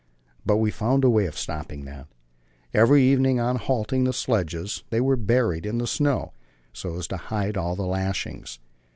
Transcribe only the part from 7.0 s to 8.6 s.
to hide all the lashings.